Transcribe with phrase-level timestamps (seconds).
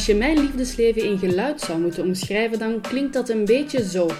[0.00, 4.10] als je mijn liefdesleven in geluid zou moeten omschrijven, dan klinkt dat een beetje zo.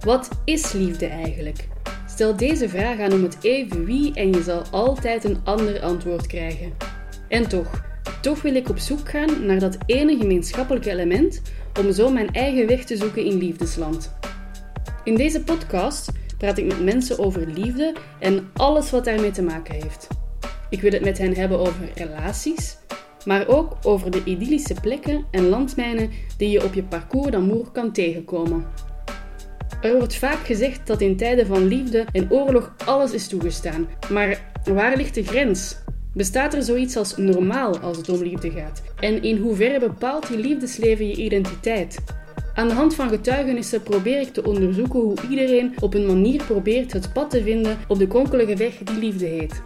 [0.00, 1.68] Wat is liefde eigenlijk?
[2.06, 6.26] Stel deze vraag aan om het even wie en je zal altijd een ander antwoord
[6.26, 6.72] krijgen.
[7.28, 7.84] En toch,
[8.20, 11.42] toch wil ik op zoek gaan naar dat ene gemeenschappelijke element
[11.80, 14.12] om zo mijn eigen weg te zoeken in liefdesland.
[15.04, 16.10] In deze podcast
[16.42, 20.08] praat ik met mensen over liefde en alles wat daarmee te maken heeft.
[20.70, 22.76] Ik wil het met hen hebben over relaties,
[23.24, 27.92] maar ook over de idyllische plekken en landmijnen die je op je parcours d'amour kan
[27.92, 28.64] tegenkomen.
[29.82, 33.88] Er wordt vaak gezegd dat in tijden van liefde en oorlog alles is toegestaan.
[34.10, 35.76] Maar waar ligt de grens?
[36.14, 38.82] Bestaat er zoiets als normaal als het om liefde gaat?
[39.00, 41.98] En in hoeverre bepaalt je liefdesleven je identiteit?
[42.54, 46.92] Aan de hand van getuigenissen probeer ik te onderzoeken hoe iedereen op een manier probeert
[46.92, 49.62] het pad te vinden op de konkelige weg die liefde heet.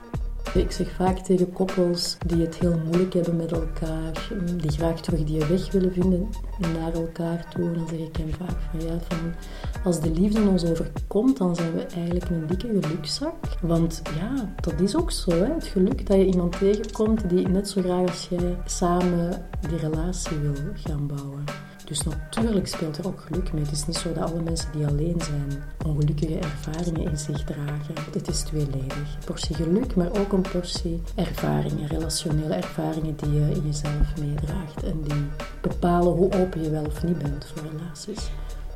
[0.55, 5.25] Ik zeg vaak tegen koppels die het heel moeilijk hebben met elkaar, die graag terug
[5.25, 6.28] die weg willen vinden
[6.59, 9.34] naar elkaar toe, dan zeg ik hem vaak van ja, van
[9.84, 13.34] als de liefde ons overkomt, dan zijn we eigenlijk een dikke gelukzak.
[13.61, 15.55] Want ja, dat is ook zo, hè?
[15.55, 20.39] het geluk dat je iemand tegenkomt die net zo graag als jij samen die relatie
[20.39, 21.44] wil gaan bouwen.
[21.86, 23.62] Dus natuurlijk speelt er ook geluk mee.
[23.62, 27.94] Het is niet zo dat alle mensen die alleen zijn ongelukkige ervaringen in zich dragen.
[28.12, 28.96] Het is tweeledig.
[28.96, 34.82] Een portie geluk, maar ook een portie ervaringen, relationele ervaringen die je in jezelf meedraagt
[34.82, 35.26] en die
[35.60, 38.30] bepalen hoe open je wel of niet bent voor relaties.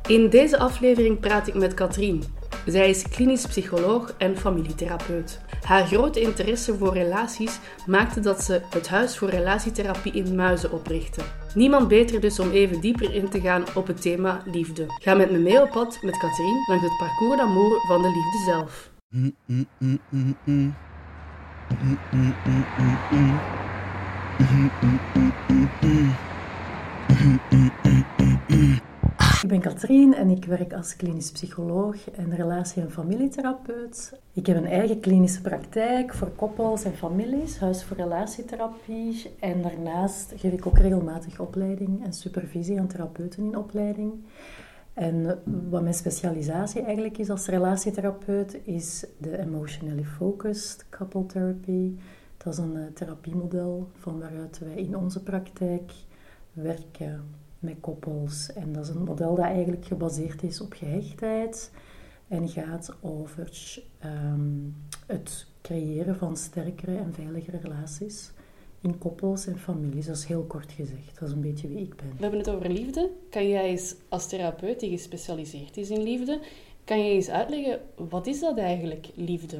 [0.07, 2.23] In deze aflevering praat ik met Katrien.
[2.65, 5.39] Zij is klinisch psycholoog en familietherapeut.
[5.61, 11.21] Haar grote interesse voor relaties maakte dat ze het Huis voor Relatietherapie in Muizen oprichtte.
[11.53, 14.85] Niemand beter dus om even dieper in te gaan op het thema liefde.
[14.87, 18.43] Ga met me mee op pad met Katrien langs het parcours d'amour van de liefde
[18.45, 18.89] zelf.
[29.41, 34.19] Ik ben Katrien en ik werk als klinisch psycholoog en relatie- en familietherapeut.
[34.33, 39.31] Ik heb een eigen klinische praktijk voor koppels en families, huis voor relatietherapie.
[39.39, 44.13] En daarnaast geef ik ook regelmatig opleiding en supervisie aan therapeuten in opleiding.
[44.93, 51.91] En wat mijn specialisatie eigenlijk is als relatietherapeut, is de emotionally focused couple therapy.
[52.37, 55.91] Dat is een uh, therapiemodel van waaruit wij in onze praktijk
[56.53, 58.53] werken met koppels.
[58.53, 61.71] En dat is een model dat eigenlijk gebaseerd is op gehechtheid
[62.27, 64.69] en gaat over ehm,
[65.05, 68.31] het creëren van sterkere en veiligere relaties
[68.81, 70.05] in koppels en families.
[70.05, 71.19] Dat is heel kort gezegd.
[71.19, 72.09] Dat is een beetje wie ik ben.
[72.15, 73.09] We hebben het over liefde.
[73.29, 76.39] Kan jij eens als therapeut die gespecialiseerd is in liefde,
[76.83, 79.59] kan je eens uitleggen wat is dat eigenlijk, liefde?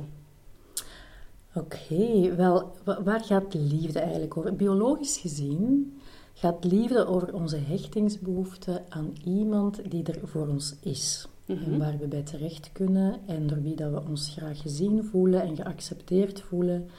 [1.53, 4.55] Oké, wel, waar gaat liefde eigenlijk over?
[4.55, 5.93] Biologisch gezien
[6.41, 11.27] gaat liefde over onze hechtingsbehoefte aan iemand die er voor ons is.
[11.45, 15.41] En waar we bij terecht kunnen en door wie dat we ons graag gezien voelen
[15.41, 16.89] en geaccepteerd voelen.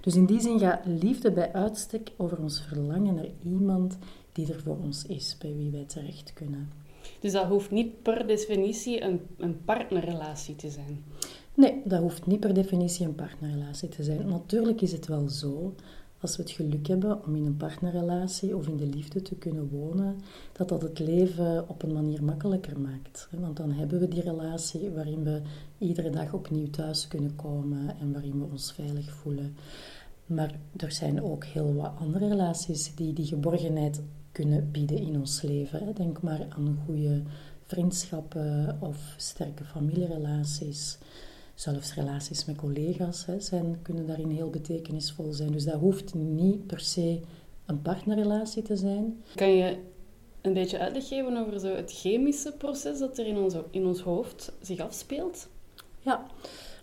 [0.00, 3.98] Dus in die zin gaat liefde bij uitstek over ons verlangen naar iemand
[4.32, 6.68] die er voor ons is, bij wie wij terecht kunnen.
[7.20, 11.04] Dus dat hoeft niet per definitie een, een partnerrelatie te zijn?
[11.54, 14.28] Nee, dat hoeft niet per definitie een partnerrelatie te zijn.
[14.28, 15.74] Natuurlijk is het wel zo
[16.20, 19.68] als we het geluk hebben om in een partnerrelatie of in de liefde te kunnen
[19.68, 20.16] wonen,
[20.52, 23.28] dat dat het leven op een manier makkelijker maakt.
[23.30, 25.42] Want dan hebben we die relatie waarin we
[25.78, 29.56] iedere dag opnieuw thuis kunnen komen en waarin we ons veilig voelen.
[30.26, 34.02] Maar er zijn ook heel wat andere relaties die die geborgenheid
[34.32, 35.94] kunnen bieden in ons leven.
[35.94, 37.22] Denk maar aan goede
[37.64, 40.98] vriendschappen of sterke familierelaties.
[41.60, 45.52] Zelfs relaties met collega's hè, zijn, kunnen daarin heel betekenisvol zijn.
[45.52, 47.20] Dus dat hoeft niet per se
[47.66, 49.22] een partnerrelatie te zijn.
[49.34, 49.76] Kan je
[50.40, 54.00] een beetje uitleg geven over zo het chemische proces dat er in ons, in ons
[54.00, 55.48] hoofd zich afspeelt?
[55.98, 56.26] Ja,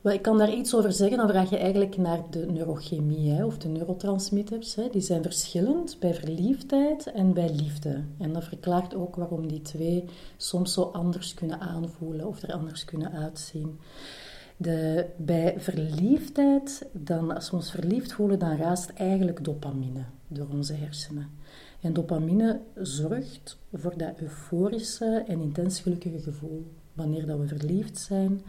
[0.01, 1.17] wel, ik kan daar iets over zeggen.
[1.17, 4.75] Dan vraag je eigenlijk naar de neurochemie hè, of de neurotransmitters.
[4.75, 4.89] Hè.
[4.89, 8.03] Die zijn verschillend bij verliefdheid en bij liefde.
[8.19, 10.03] En dat verklaart ook waarom die twee
[10.37, 13.79] soms zo anders kunnen aanvoelen of er anders kunnen uitzien.
[14.57, 20.73] De, bij verliefdheid, dan, als we ons verliefd voelen, dan raast eigenlijk dopamine door onze
[20.73, 21.29] hersenen.
[21.81, 28.41] En dopamine zorgt voor dat euforische en intens gelukkige gevoel wanneer dat we verliefd zijn.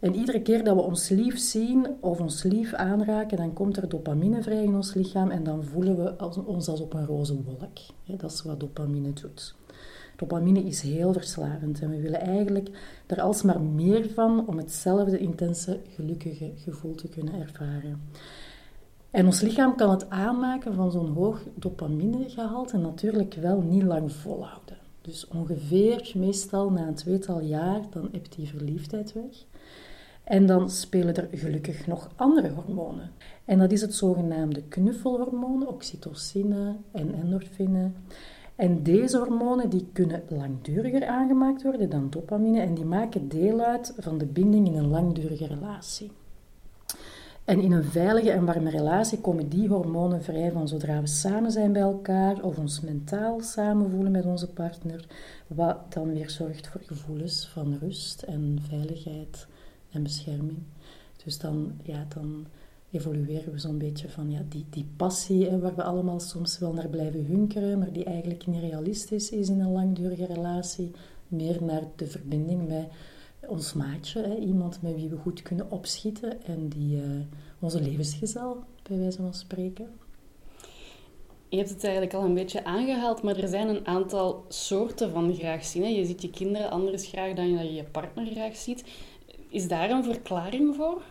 [0.00, 3.88] En iedere keer dat we ons lief zien of ons lief aanraken, dan komt er
[3.88, 7.78] dopamine vrij in ons lichaam en dan voelen we ons als op een roze wolk.
[8.18, 9.54] Dat is wat dopamine doet.
[10.16, 12.68] Dopamine is heel verslavend en we willen eigenlijk
[13.06, 18.00] er alsmaar meer van om hetzelfde intense, gelukkige gevoel te kunnen ervaren.
[19.10, 24.76] En ons lichaam kan het aanmaken van zo'n hoog dopaminegehalte natuurlijk wel niet lang volhouden.
[25.00, 29.44] Dus ongeveer, meestal na een tweetal jaar, dan hebt die verliefdheid weg.
[30.24, 33.10] En dan spelen er gelukkig nog andere hormonen.
[33.44, 37.90] En dat is het zogenaamde knuffelhormoon, oxytocine en endorfine.
[38.56, 43.94] En deze hormonen die kunnen langduriger aangemaakt worden dan dopamine en die maken deel uit
[43.98, 46.10] van de binding in een langdurige relatie.
[47.44, 51.50] En in een veilige en warme relatie komen die hormonen vrij van zodra we samen
[51.50, 55.06] zijn bij elkaar of ons mentaal samenvoelen met onze partner,
[55.46, 59.46] wat dan weer zorgt voor gevoelens van rust en veiligheid
[59.90, 60.58] en bescherming.
[61.24, 62.46] Dus dan, ja, dan
[62.90, 66.72] evolueren we zo'n beetje van ja, die, die passie hè, waar we allemaal soms wel
[66.72, 70.90] naar blijven hunkeren, maar die eigenlijk niet realistisch is in een langdurige relatie,
[71.28, 72.86] meer naar de verbinding met
[73.46, 77.02] ons maatje, iemand met wie we goed kunnen opschieten en die uh,
[77.58, 79.88] onze levensgezel, bij wijze van spreken.
[81.48, 85.34] Je hebt het eigenlijk al een beetje aangehaald, maar er zijn een aantal soorten van
[85.34, 85.82] graag zien.
[85.82, 85.88] Hè.
[85.88, 88.84] Je ziet je kinderen anders graag dan je je partner graag ziet.
[89.48, 91.02] Is daar een verklaring voor?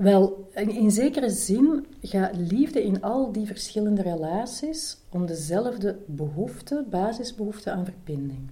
[0.00, 7.70] Wel, in zekere zin gaat liefde in al die verschillende relaties om dezelfde behoefte, basisbehoefte
[7.70, 8.50] aan verbinding.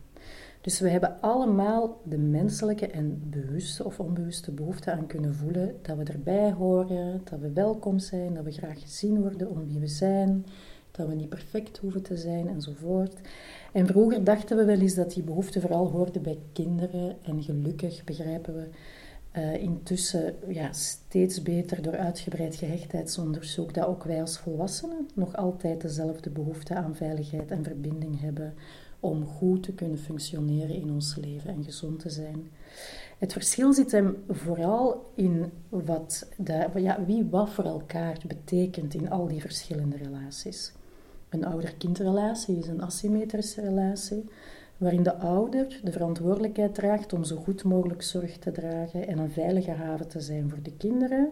[0.60, 5.96] Dus we hebben allemaal de menselijke en bewuste of onbewuste behoefte aan kunnen voelen dat
[5.96, 9.86] we erbij horen, dat we welkom zijn, dat we graag gezien worden om wie we
[9.86, 10.46] zijn,
[10.90, 13.14] dat we niet perfect hoeven te zijn enzovoort.
[13.72, 18.04] En vroeger dachten we wel eens dat die behoefte vooral hoorde bij kinderen en gelukkig
[18.04, 18.68] begrijpen we
[19.36, 25.80] uh, intussen ja, steeds beter door uitgebreid gehechtheidsonderzoek dat ook wij als volwassenen nog altijd
[25.80, 28.54] dezelfde behoefte aan veiligheid en verbinding hebben
[29.00, 32.50] om goed te kunnen functioneren in ons leven en gezond te zijn.
[33.18, 36.28] Het verschil zit hem vooral in wat
[36.74, 40.72] ja, wie wat voor elkaar betekent in al die verschillende relaties.
[41.28, 44.24] Een ouder-kindrelatie is een asymmetrische relatie,
[44.78, 49.30] waarin de ouder de verantwoordelijkheid draagt om zo goed mogelijk zorg te dragen en een
[49.30, 51.30] veilige haven te zijn voor de kinderen,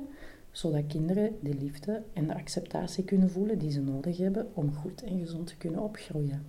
[0.51, 5.03] zodat kinderen de liefde en de acceptatie kunnen voelen die ze nodig hebben om goed
[5.03, 6.45] en gezond te kunnen opgroeien.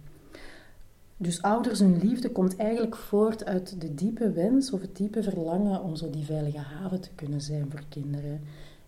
[1.18, 5.84] Dus ouders hun liefde komt eigenlijk voort uit de diepe wens of het diepe verlangen
[5.84, 8.42] om zo die veilige haven te kunnen zijn voor kinderen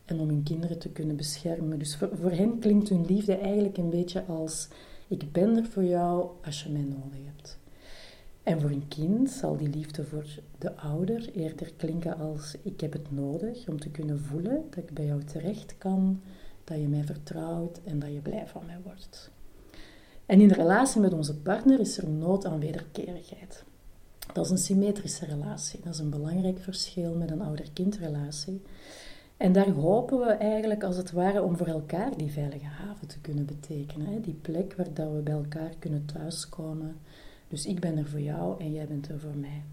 [0.05, 1.79] en om hun kinderen te kunnen beschermen.
[1.79, 4.67] Dus voor, voor hen klinkt hun liefde eigenlijk een beetje als
[5.07, 7.57] ik ben er voor jou als je mij nodig hebt.
[8.50, 10.25] En voor een kind zal die liefde voor
[10.57, 14.94] de ouder eerder klinken als ik heb het nodig om te kunnen voelen dat ik
[14.94, 16.22] bij jou terecht kan,
[16.63, 19.31] dat je mij vertrouwt en dat je blij van mij wordt.
[20.25, 23.63] En in de relatie met onze partner is er nood aan wederkerigheid.
[24.34, 25.80] Dat is een symmetrische relatie.
[25.84, 28.62] Dat is een belangrijk verschil met een ouder-kindrelatie.
[29.38, 33.19] En daar hopen we eigenlijk als het ware om voor elkaar die veilige haven te
[33.19, 34.22] kunnen betekenen.
[34.22, 36.96] Die plek waar dat we bij elkaar kunnen thuiskomen.
[37.50, 39.63] Dus ik ben er voor jou en jij bent er voor mij.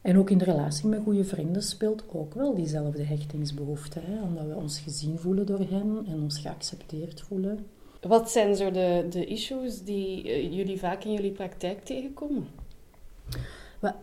[0.00, 4.00] En ook in de relatie met goede vrienden speelt ook wel diezelfde hechtingsbehoefte.
[4.00, 4.22] Hè?
[4.22, 7.66] Omdat we ons gezien voelen door hen en ons geaccepteerd voelen.
[8.00, 12.46] Wat zijn zo de, de issues die eh, jullie vaak in jullie praktijk tegenkomen?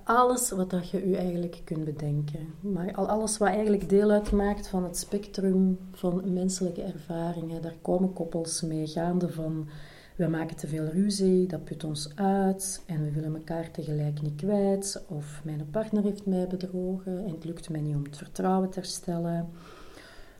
[0.03, 2.53] Alles wat dat je u eigenlijk kunt bedenken.
[2.59, 7.61] Maar alles wat eigenlijk deel uitmaakt van het spectrum van menselijke ervaringen.
[7.61, 9.67] Daar komen koppels mee, gaande van
[10.15, 14.35] we maken te veel ruzie, dat put ons uit en we willen elkaar tegelijk niet
[14.35, 15.05] kwijt.
[15.07, 18.79] Of mijn partner heeft mij bedrogen en het lukt mij niet om het vertrouwen te
[18.79, 19.49] herstellen.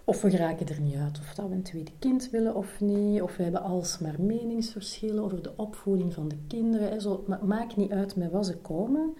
[0.04, 3.22] Of we geraken er niet uit of dat we een tweede kind willen of niet.
[3.22, 7.02] Of we hebben alsmaar meningsverschillen over de opvoeding van de kinderen.
[7.02, 9.14] Zo, het maakt niet uit met wat ze komen.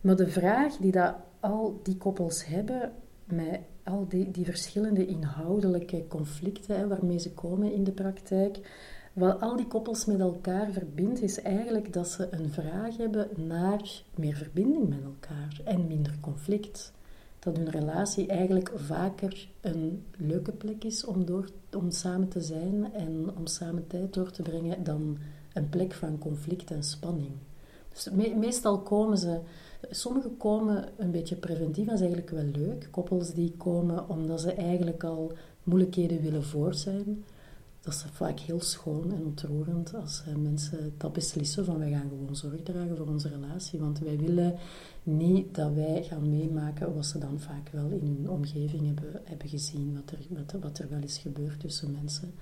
[0.00, 2.92] Maar de vraag die dat al die koppels hebben,
[3.24, 8.58] met al die, die verschillende inhoudelijke conflicten waarmee ze komen in de praktijk,
[9.12, 14.02] wat al die koppels met elkaar verbindt, is eigenlijk dat ze een vraag hebben naar
[14.14, 16.92] meer verbinding met elkaar en minder conflict
[17.38, 22.92] dat hun relatie eigenlijk vaker een leuke plek is om, door, om samen te zijn
[22.92, 25.18] en om samen tijd door te brengen dan
[25.52, 27.32] een plek van conflict en spanning.
[27.92, 29.38] Dus meestal komen ze,
[29.90, 32.88] sommigen komen een beetje preventief, dat is eigenlijk wel leuk.
[32.90, 37.24] Koppels die komen omdat ze eigenlijk al moeilijkheden willen voor zijn.
[37.82, 42.08] Dat is vaak heel schoon en ontroerend als eh, mensen dat beslissen van wij gaan
[42.08, 43.80] gewoon zorg dragen voor onze relatie.
[43.80, 44.58] Want wij willen
[45.02, 49.48] niet dat wij gaan meemaken wat ze dan vaak wel in hun omgeving hebben, hebben
[49.48, 52.34] gezien, wat er, wat, wat er wel is gebeurd tussen mensen.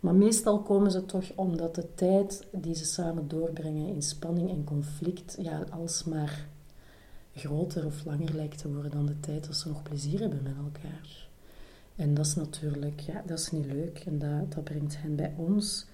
[0.00, 4.64] Maar meestal komen ze toch omdat de tijd die ze samen doorbrengen in spanning en
[4.64, 6.48] conflict ja, alsmaar
[7.34, 10.56] groter of langer lijkt te worden dan de tijd dat ze nog plezier hebben met
[10.56, 11.25] elkaar.
[11.96, 15.34] En dat is natuurlijk, ja, dat is niet leuk en dat, dat brengt hen bij
[15.36, 15.86] ons.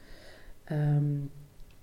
[0.65, 1.17] Ehm,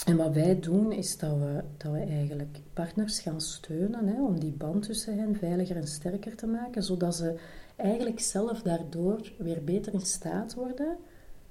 [0.05, 4.39] en wat wij doen is dat we, dat we eigenlijk partners gaan steunen hè, om
[4.39, 7.39] die band tussen hen veiliger en sterker te maken, zodat ze
[7.75, 10.97] eigenlijk zelf daardoor weer beter in staat worden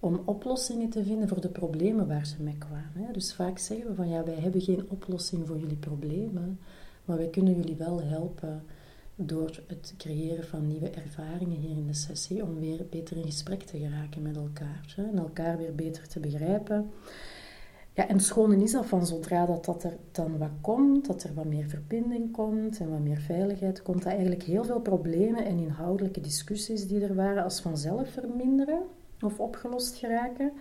[0.00, 3.12] om oplossingen te vinden voor de problemen waar ze mee kwamen.
[3.12, 6.58] Dus vaak zeggen we van ja, wij hebben geen oplossing voor jullie problemen,
[7.04, 8.62] maar wij kunnen jullie wel helpen
[9.20, 13.62] door het creëren van nieuwe ervaringen hier in de sessie, om weer beter in gesprek
[13.62, 16.90] te geraken met elkaar en elkaar weer beter te begrijpen.
[17.92, 21.22] Ja, en het schone is dat van zodra dat, dat er dan wat komt, dat
[21.22, 25.44] er wat meer verbinding komt en wat meer veiligheid komt, dat eigenlijk heel veel problemen
[25.44, 28.82] en inhoudelijke discussies die er waren als vanzelf verminderen
[29.20, 30.52] of opgelost geraken.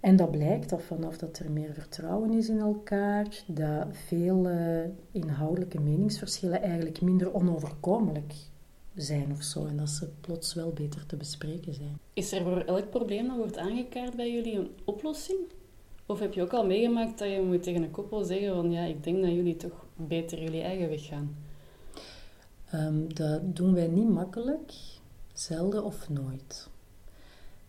[0.00, 4.80] En dat blijkt dat vanaf dat er meer vertrouwen is in elkaar, dat veel uh,
[5.10, 8.34] inhoudelijke meningsverschillen eigenlijk minder onoverkomelijk
[8.94, 9.66] zijn of zo.
[9.66, 11.98] En dat ze plots wel beter te bespreken zijn.
[12.12, 15.38] Is er voor elk probleem dat wordt aangekaart bij jullie een oplossing?
[16.06, 18.84] Of heb je ook al meegemaakt dat je moet tegen een koppel zeggen van ja,
[18.84, 21.36] ik denk dat jullie toch beter jullie eigen weg gaan?
[22.74, 24.72] Um, dat doen wij niet makkelijk,
[25.32, 26.68] zelden of nooit.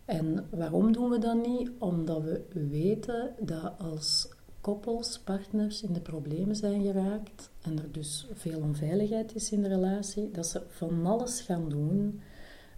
[0.08, 1.70] En waarom doen we dat niet?
[1.78, 4.28] Omdat we weten dat als
[4.60, 9.68] koppels, partners in de problemen zijn geraakt en er dus veel onveiligheid is in de
[9.68, 12.20] relatie, dat ze van alles gaan doen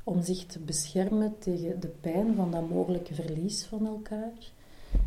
[0.04, 4.52] om zich te beschermen tegen de pijn van dat mogelijke verlies van elkaar.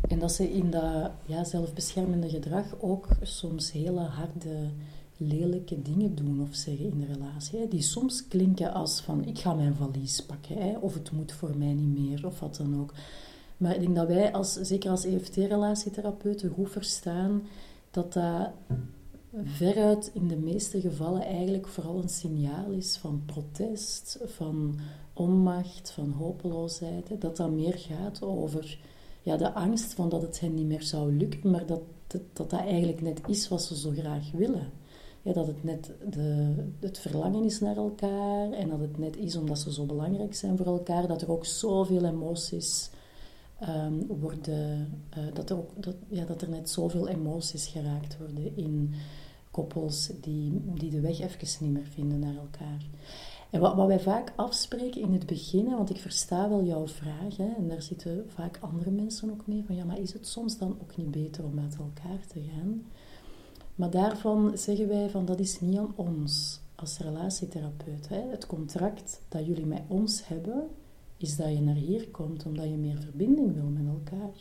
[0.08, 4.70] En dat ze in dat ja, zelfbeschermende gedrag ook soms hele harde,
[5.16, 7.68] lelijke dingen doen of zeggen in de relatie.
[7.68, 11.72] Die soms klinken als van ik ga mijn valies pakken, of het moet voor mij
[11.72, 12.94] niet meer, of wat dan ook.
[13.56, 17.42] Maar ik denk dat wij, als, zeker als EFT-relatietherapeuten, goed verstaan
[17.90, 18.50] dat dat
[19.42, 24.78] veruit in de meeste gevallen eigenlijk vooral een signaal is van protest, van
[25.12, 27.20] onmacht, van hopeloosheid.
[27.20, 28.78] Dat dat meer gaat over
[29.22, 32.50] ja, de angst van dat het hen niet meer zou lukken, maar dat dat, dat,
[32.50, 34.70] dat eigenlijk net is wat ze zo graag willen.
[35.24, 39.36] Ja, dat het net de, het verlangen is naar elkaar en dat het net is
[39.36, 42.90] omdat ze zo belangrijk zijn voor elkaar, dat er ook zoveel emoties
[43.68, 48.56] um, worden, uh, dat, er ook, dat, ja, dat er net zoveel emoties geraakt worden
[48.56, 48.94] in
[49.50, 52.86] koppels die, die de weg even niet meer vinden naar elkaar.
[53.50, 57.36] En wat, wat wij vaak afspreken in het begin, want ik versta wel jouw vraag,
[57.36, 60.58] hè, en daar zitten vaak andere mensen ook mee, van ja, maar is het soms
[60.58, 62.84] dan ook niet beter om met elkaar te gaan?
[63.74, 68.08] Maar daarvan zeggen wij van dat is niet aan ons als relatietherapeut.
[68.08, 68.20] Hè.
[68.30, 70.66] Het contract dat jullie met ons hebben,
[71.16, 74.32] is dat je naar hier komt omdat je meer verbinding wil met elkaar.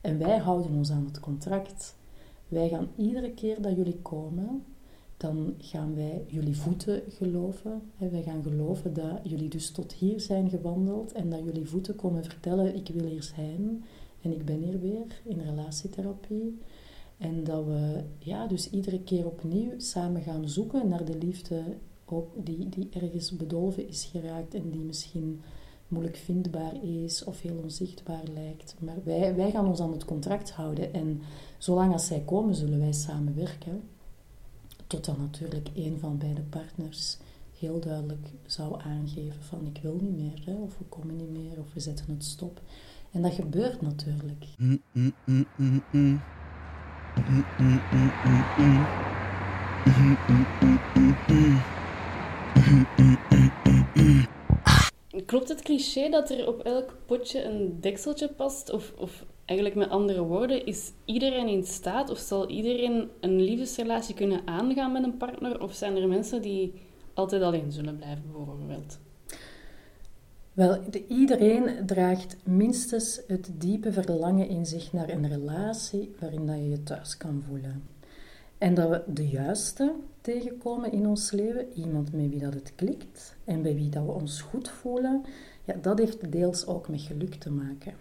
[0.00, 1.94] En wij houden ons aan het contract.
[2.48, 4.64] Wij gaan iedere keer dat jullie komen,
[5.16, 7.82] dan gaan wij jullie voeten geloven.
[7.96, 12.24] Wij gaan geloven dat jullie dus tot hier zijn gewandeld en dat jullie voeten komen
[12.24, 13.84] vertellen, ik wil hier zijn
[14.22, 16.58] en ik ben hier weer in relatietherapie.
[17.18, 21.62] En dat we ja, dus iedere keer opnieuw samen gaan zoeken naar de liefde
[22.04, 25.40] ook die, die ergens bedolven is geraakt en die misschien
[25.88, 28.74] moeilijk vindbaar is of heel onzichtbaar lijkt.
[28.78, 31.20] Maar wij, wij gaan ons aan het contract houden en
[31.58, 33.82] zolang als zij komen zullen wij samen werken.
[34.86, 37.18] Totdat natuurlijk een van beide partners
[37.58, 41.58] heel duidelijk zou aangeven van ik wil niet meer, hè, of we komen niet meer,
[41.58, 42.60] of we zetten het stop.
[43.10, 44.44] En dat gebeurt natuurlijk.
[55.26, 58.70] Klopt het cliché dat er op elk potje een dekseltje past?
[58.70, 64.14] Of, of Eigenlijk met andere woorden, is iedereen in staat of zal iedereen een liefdesrelatie
[64.14, 65.62] kunnen aangaan met een partner?
[65.62, 66.72] Of zijn er mensen die
[67.14, 68.98] altijd alleen zullen blijven, bijvoorbeeld?
[70.54, 76.68] Wel, iedereen draagt minstens het diepe verlangen in zich naar een relatie waarin dat je
[76.68, 77.82] je thuis kan voelen.
[78.58, 83.36] En dat we de juiste tegenkomen in ons leven, iemand met wie dat het klikt
[83.44, 85.22] en bij wie dat we ons goed voelen,
[85.64, 87.94] ja, dat heeft deels ook met geluk te maken.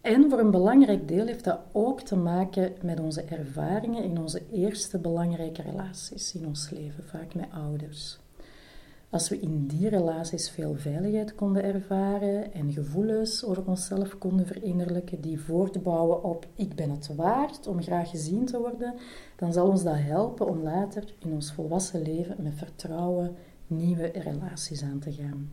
[0.00, 4.42] En voor een belangrijk deel heeft dat ook te maken met onze ervaringen in onze
[4.52, 8.21] eerste belangrijke relaties in ons leven, vaak met ouders.
[9.12, 15.20] Als we in die relaties veel veiligheid konden ervaren en gevoelens over onszelf konden verinnerlijken
[15.20, 18.94] die voortbouwen op ik ben het waard om graag gezien te worden,
[19.36, 24.82] dan zal ons dat helpen om later in ons volwassen leven met vertrouwen nieuwe relaties
[24.82, 25.50] aan te gaan.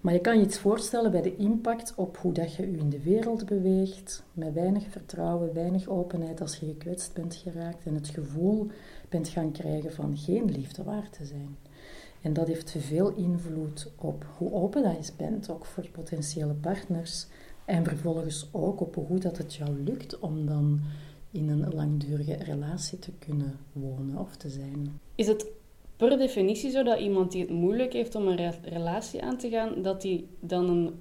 [0.00, 2.90] Maar je kan je iets voorstellen bij de impact op hoe dat je je in
[2.90, 8.08] de wereld beweegt, met weinig vertrouwen, weinig openheid als je gekwetst bent geraakt en het
[8.08, 8.66] gevoel
[9.08, 11.56] bent gaan krijgen van geen liefde waard te zijn.
[12.24, 17.26] En dat heeft veel invloed op hoe open dat je bent, ook voor potentiële partners.
[17.64, 20.80] En vervolgens ook op hoe dat het jou lukt om dan
[21.30, 25.00] in een langdurige relatie te kunnen wonen of te zijn.
[25.14, 25.46] Is het
[25.96, 29.82] per definitie zo dat iemand die het moeilijk heeft om een relatie aan te gaan,
[29.82, 30.94] dat die dan een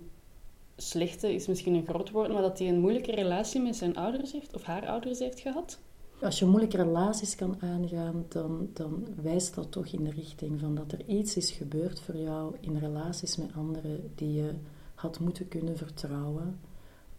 [0.77, 4.31] slechte, is misschien een groot woord, maar dat hij een moeilijke relatie met zijn ouders
[4.31, 5.79] heeft of haar ouders heeft gehad?
[6.23, 10.75] Als je moeilijke relaties kan aangaan, dan, dan wijst dat toch in de richting van
[10.75, 14.53] dat er iets is gebeurd voor jou in relaties met anderen die je
[14.95, 16.59] had moeten kunnen vertrouwen,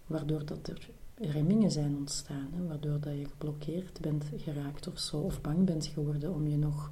[0.06, 5.16] waardoor dat er remmingen zijn ontstaan, hè, waardoor dat je geblokkeerd bent geraakt of zo,
[5.16, 6.90] of bang bent geworden om je nog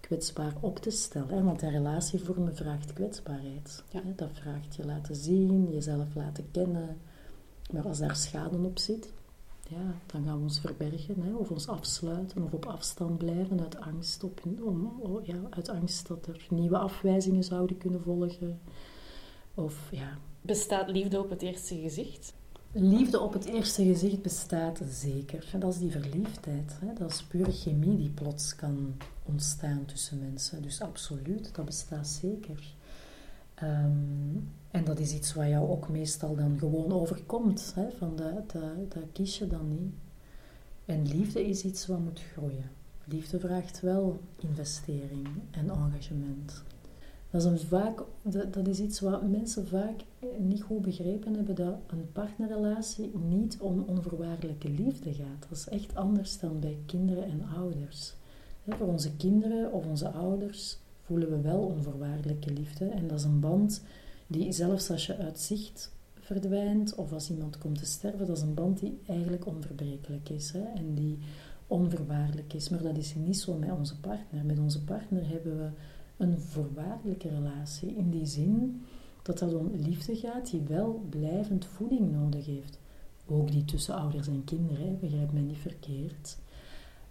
[0.00, 1.28] kwetsbaar op te stellen.
[1.28, 1.42] Hè?
[1.42, 3.82] Want een relatie vormen vraagt kwetsbaarheid.
[3.90, 4.00] Hè?
[4.16, 6.96] Dat vraagt je laten zien, jezelf laten kennen.
[7.72, 9.12] Maar als daar schade op zit,
[9.68, 11.34] ja, dan gaan we ons verbergen, hè?
[11.34, 16.08] of ons afsluiten of op afstand blijven uit angst, op, om, oh, ja, uit angst
[16.08, 18.60] dat er nieuwe afwijzingen zouden kunnen volgen.
[19.54, 20.18] Of, ja.
[20.40, 22.34] Bestaat liefde op het eerste gezicht?
[22.72, 25.46] Liefde op het eerste gezicht bestaat zeker.
[25.58, 26.78] Dat is die verliefdheid.
[26.98, 30.62] Dat is pure chemie die plots kan ontstaan tussen mensen.
[30.62, 32.74] Dus absoluut, dat bestaat zeker.
[33.54, 34.36] Ehm,
[34.74, 37.72] en dat is iets wat jou ook meestal dan gewoon overkomt.
[37.74, 37.90] Hè?
[37.98, 39.94] Van dat, dat, dat kies je dan niet.
[40.84, 42.70] En liefde is iets wat moet groeien.
[43.04, 46.62] Liefde vraagt wel investering en engagement.
[47.30, 48.02] Dat is, een vaak,
[48.50, 50.00] dat is iets wat mensen vaak
[50.38, 55.46] niet goed begrepen hebben, dat een partnerrelatie niet om onvoorwaardelijke liefde gaat.
[55.48, 58.14] Dat is echt anders dan bij kinderen en ouders.
[58.68, 62.84] voor onze kinderen of onze ouders voelen we wel onvoorwaardelijke liefde.
[62.84, 63.82] En dat is een band
[64.34, 68.42] die zelfs als je uit zicht verdwijnt of als iemand komt te sterven, dat is
[68.42, 71.18] een band die eigenlijk onverbrekelijk is hè, en die
[71.66, 72.68] onvoorwaardelijk is.
[72.68, 74.44] Maar dat is niet zo met onze partner.
[74.44, 75.68] Met onze partner hebben we
[76.16, 77.96] een voorwaardelijke relatie.
[77.96, 78.82] In die zin
[79.22, 82.78] dat het om liefde gaat die wel blijvend voeding nodig heeft.
[83.26, 86.36] Ook die tussen ouders en kinderen, begrijp mij niet verkeerd.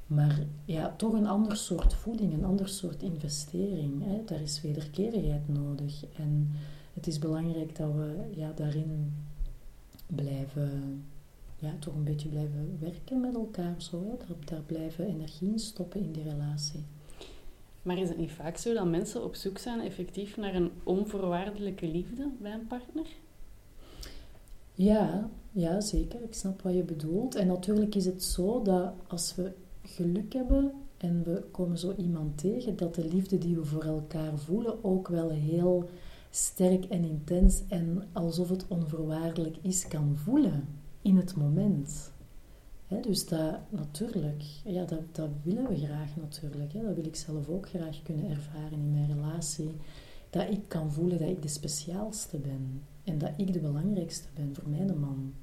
[0.07, 4.03] Maar ja, toch een ander soort voeding, een ander soort investering.
[4.03, 4.21] Hè.
[4.25, 6.05] Daar is wederkerigheid nodig.
[6.15, 6.51] En
[6.93, 9.13] het is belangrijk dat we ja, daarin
[10.08, 11.03] blijven,
[11.60, 13.75] ja, toch een beetje blijven werken met elkaar.
[13.77, 14.17] Zo, hè.
[14.17, 16.84] Daar, daar blijven energie in stoppen in die relatie.
[17.82, 21.88] Maar is het niet vaak zo dat mensen op zoek zijn effectief naar een onvoorwaardelijke
[21.88, 23.06] liefde bij een partner?
[24.73, 26.23] Ja, ja, zeker.
[26.23, 27.36] Ik snap wat je bedoelt.
[27.36, 29.51] En natuurlijk is het zo dat als we
[29.82, 34.38] geluk hebben en we komen zo iemand tegen, dat de liefde die we voor elkaar
[34.38, 35.89] voelen ook wel heel
[36.36, 40.67] sterk en intens en alsof het onvoorwaardelijk is kan voelen
[41.02, 42.12] in het moment
[43.02, 46.74] dus dat natuurlijk, ja, dat, dat willen we graag natuurlijk.
[46.74, 49.72] Dat wil ik zelf ook graag kunnen ervaren in mijn relatie.
[50.30, 52.82] Dat ik kan voelen dat ik de speciaalste ben.
[53.04, 55.34] En dat ik de belangrijkste ben voor mijn man.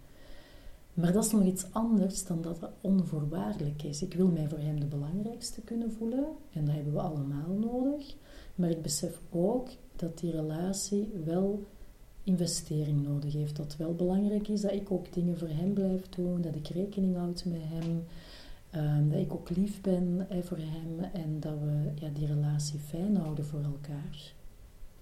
[0.95, 4.03] Maar dat is nog iets anders dan dat het onvoorwaardelijk is.
[4.03, 6.27] Ik wil mij voor hem de belangrijkste kunnen voelen.
[6.53, 8.15] En dat hebben we allemaal nodig.
[8.61, 11.67] Maar ik besef ook dat die relatie wel
[12.25, 13.57] investering nodig heeft.
[13.57, 17.17] Dat wel belangrijk is dat ik ook dingen voor hem blijf doen, dat ik rekening
[17.17, 18.05] houd met hem,
[18.71, 23.17] ehm, dat ik ook lief ben voor hem en dat we ja, die relatie fijn
[23.17, 24.33] houden voor elkaar.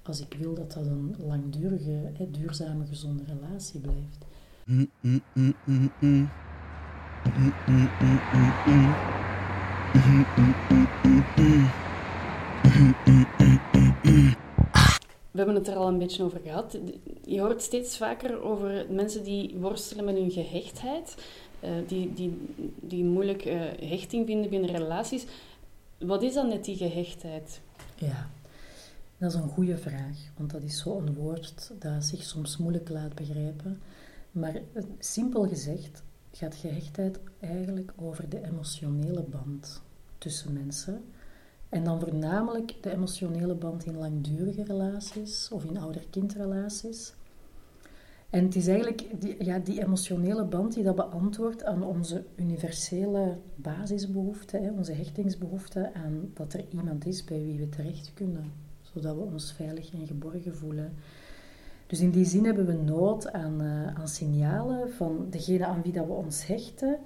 [0.02, 4.26] Als ik wil dat dat een langdurige, duurzame, gezonde relatie blijft.
[15.38, 16.78] Hebben het er al een beetje over gehad.
[17.24, 21.14] Je hoort steeds vaker over mensen die worstelen met hun gehechtheid,
[21.60, 22.38] uh, die, die,
[22.80, 25.26] die moeilijk uh, hechting vinden binnen relaties.
[25.98, 27.60] Wat is dan net die gehechtheid?
[27.94, 28.30] Ja,
[29.18, 33.14] dat is een goede vraag, want dat is zo'n woord dat zich soms moeilijk laat
[33.14, 33.80] begrijpen.
[34.30, 39.82] Maar uh, simpel gezegd gaat gehechtheid eigenlijk over de emotionele band
[40.18, 41.04] tussen mensen
[41.68, 47.14] en dan voornamelijk de emotionele band in langdurige relaties of in ouder-kindrelaties.
[48.30, 53.36] En het is eigenlijk die, ja, die emotionele band die dat beantwoordt aan onze universele
[53.54, 58.52] basisbehoeften, onze hechtingsbehoeften aan dat er iemand is bij wie we terecht kunnen,
[58.82, 60.92] zodat we ons veilig en geborgen voelen.
[61.86, 65.92] Dus in die zin hebben we nood aan, uh, aan signalen van degene aan wie
[65.92, 66.98] dat we ons hechten,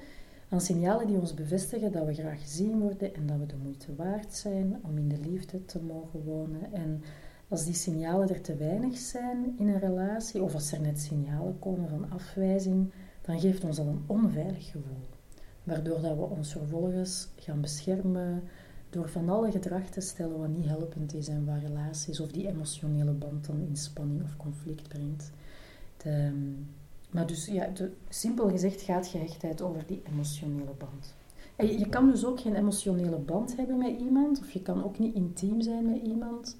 [0.52, 3.94] aan signalen die ons bevestigen dat we graag gezien worden en dat we de moeite
[3.94, 6.72] waard zijn om in de liefde te mogen wonen.
[6.72, 7.02] En
[7.48, 11.58] als die signalen er te weinig zijn in een relatie, of als er net signalen
[11.58, 15.06] komen van afwijzing, dan geeft ons dat een onveilig gevoel.
[15.62, 18.42] Waardoor dat we ons vervolgens gaan beschermen
[18.90, 22.48] door van alle gedrag te stellen wat niet helpend is en wat relaties of die
[22.48, 25.30] emotionele band dan in spanning of conflict brengt.
[27.12, 31.14] Maar dus, ja, de, simpel gezegd gaat gehechtheid over die emotionele band.
[31.56, 34.98] En je, kan dus ook geen emotionele band hebben met iemand, of je kan ook
[34.98, 36.56] niet intiem zijn met iemand,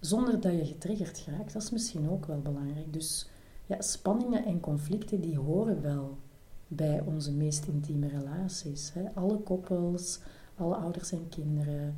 [0.00, 1.52] zonder dat je getriggerd raakt.
[1.52, 2.92] Dat is misschien ook wel belangrijk.
[2.92, 3.28] Dus
[3.66, 6.18] ja, spanningen en conflicten die horen wel
[6.68, 8.92] bij onze meest intieme relaties.
[8.94, 9.02] Hè.
[9.14, 10.20] Alle koppels,
[10.56, 11.94] alle ouders en kinderen,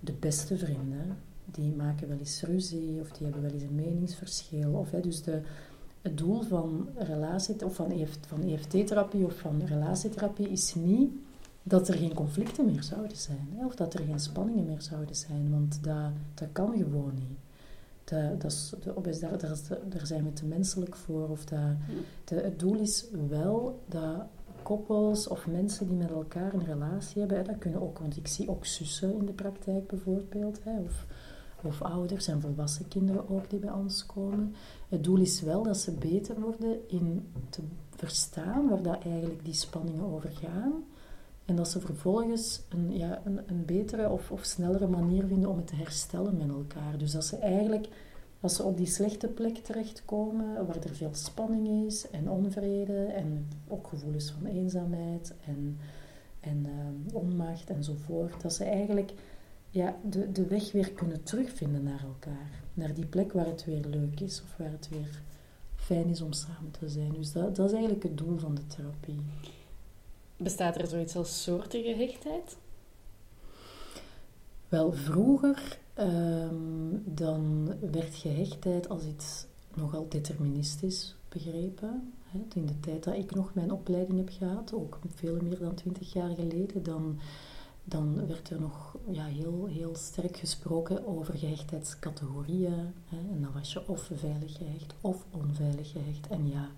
[0.00, 4.72] de beste vrienden, die maken wel eens ruzie of die hebben wel eens een meningsverschil.
[4.72, 5.42] Of, hè, dus de,
[6.02, 11.10] het doel van, relatie, of van, EFT, van EFT-therapie of van relatietherapie is niet
[11.62, 13.48] dat er geen conflicten meer zouden zijn.
[13.54, 17.38] Hè, of dat er geen spanningen meer zouden zijn, want dat, dat kan gewoon niet.
[18.04, 19.28] Dat, dat is,
[19.88, 21.28] daar, zijn we te menselijk voor.
[21.28, 21.60] Of dat,
[22.24, 24.26] het doel is wel dat
[24.62, 28.48] koppels of mensen die met elkaar een relatie hebben, dat kunnen ook, want ik zie
[28.48, 31.06] ook zussen in de praktijk bijvoorbeeld, hè, of,
[31.64, 34.54] of ouders en volwassen kinderen ook die bij ons komen.
[34.88, 37.62] Het doel is wel dat ze beter worden in te
[37.96, 40.72] verstaan waar dat eigenlijk die spanningen over gaan.
[41.44, 45.56] En dat ze vervolgens een, ja, een, een betere of, of snellere manier vinden om
[45.56, 46.98] het te herstellen met elkaar.
[46.98, 47.88] Dus dat ze eigenlijk,
[48.40, 53.48] als ze op die slechte plek terechtkomen, waar er veel spanning is en onvrede en
[53.68, 55.78] ook gevoelens van eenzaamheid en,
[56.40, 59.12] en uh, onmacht enzovoort, dat ze eigenlijk
[59.70, 62.62] ja, de, de weg weer kunnen terugvinden naar elkaar.
[62.74, 65.22] Naar die plek waar het weer leuk is of waar het weer
[65.76, 67.12] fijn is om samen te zijn.
[67.12, 69.20] Dus dat, dat is eigenlijk het doel van de therapie.
[70.36, 72.56] Bestaat er zoiets als soortige hechtheid?
[74.68, 82.12] Wel, vroeger um, dan werd gehechtheid als iets nogal deterministisch begrepen.
[82.54, 86.12] In de tijd dat ik nog mijn opleiding heb gehad, ook veel meer dan twintig
[86.12, 87.18] jaar geleden, dan,
[87.90, 92.94] dan werd er nog ja, heel, heel sterk gesproken over gehechtheidscategorieën.
[93.10, 96.26] En dan was je of veilig gehecht of onveilig gehecht.
[96.28, 96.68] En ja,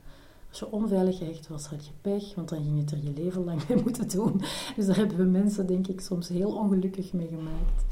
[0.48, 3.22] als je onveilig gehecht was, had je pech, want dan ging je het er je
[3.22, 4.40] leven lang mee moeten doen.
[4.76, 7.84] Dus daar hebben we mensen, denk ik, soms heel ongelukkig mee gemaakt.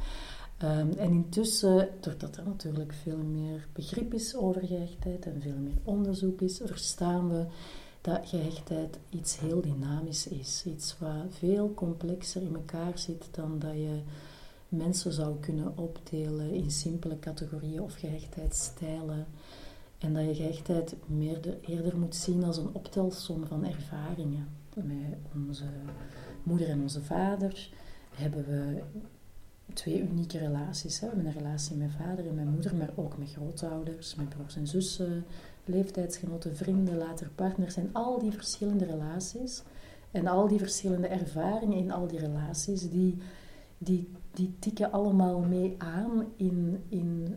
[0.63, 5.79] Um, en intussen, doordat er natuurlijk veel meer begrip is over gehechtheid en veel meer
[5.85, 7.47] onderzoek is, verstaan we
[8.01, 10.63] dat gehechtheid iets heel dynamisch is.
[10.67, 14.01] Iets wat veel complexer in elkaar zit dan dat je
[14.69, 19.27] mensen zou kunnen opdelen in simpele categorieën of gehechtheidsstijlen.
[19.99, 24.49] En dat je gehechtheid meer de, eerder moet zien als een optelsom van ervaringen.
[24.75, 25.65] Met onze
[26.43, 27.69] moeder en onze vader
[28.15, 28.83] hebben we
[29.73, 31.01] twee unieke relaties.
[31.01, 31.07] Hè.
[31.09, 34.57] We hebben een relatie met vader en mijn moeder, maar ook met grootouders, met broers
[34.57, 35.25] en zussen,
[35.65, 37.77] leeftijdsgenoten, vrienden, later partners.
[37.77, 39.63] En al die verschillende relaties
[40.11, 43.17] en al die verschillende ervaringen in al die relaties, die,
[43.79, 47.37] die, die tikken allemaal mee aan in, in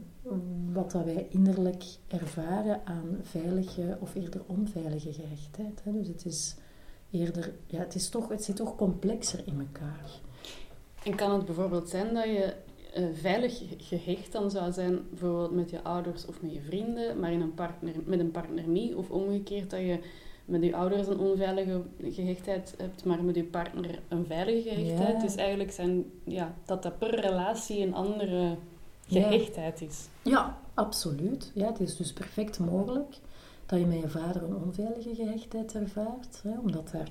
[0.71, 5.83] wat dat wij innerlijk ervaren aan veilige of eerder onveilige gehechtheid.
[5.83, 5.91] Hè.
[5.91, 6.55] Dus het is
[7.11, 10.19] eerder, ja, het, is toch, het zit toch complexer in elkaar.
[11.03, 12.53] En kan het bijvoorbeeld zijn dat je
[12.97, 17.31] uh, veilig gehecht dan zou zijn, bijvoorbeeld met je ouders of met je vrienden, maar
[17.31, 18.95] in een partner, met een partner niet?
[18.95, 19.99] Of omgekeerd dat je
[20.45, 25.21] met je ouders een onveilige gehechtheid hebt, maar met je partner een veilige gehechtheid?
[25.21, 28.55] Dus eigenlijk zijn, ja, dat dat per relatie een andere
[29.07, 30.07] gehechtheid is.
[30.21, 31.51] Ja, absoluut.
[31.53, 33.15] Ja, het is dus perfect mogelijk
[33.65, 37.09] dat je met je vader een onveilige gehechtheid ervaart, hè, omdat daar